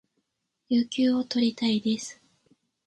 [0.67, 2.19] 有給を取りたいです